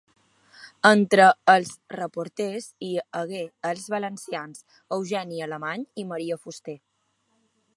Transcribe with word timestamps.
Entre 0.89 1.25
els 1.53 1.73
reporters 1.95 2.69
hi 2.87 2.89
hagué 3.19 3.43
els 3.73 3.83
valencians 3.95 4.65
Eugeni 4.97 5.45
Alemany 5.49 5.85
i 6.05 6.07
Maria 6.15 6.41
Fuster. 6.47 6.77